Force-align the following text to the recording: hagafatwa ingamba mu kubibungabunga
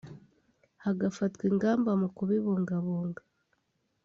hagafatwa 0.83 1.43
ingamba 1.51 1.91
mu 2.01 2.07
kubibungabunga 2.15 3.21